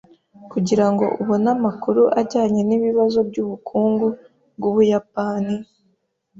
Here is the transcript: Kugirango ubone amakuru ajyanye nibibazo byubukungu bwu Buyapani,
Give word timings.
Kugirango 0.51 1.03
ubone 1.21 1.47
amakuru 1.57 2.01
ajyanye 2.19 2.61
nibibazo 2.65 3.19
byubukungu 3.29 4.07
bwu 4.55 4.69
Buyapani, 4.75 5.55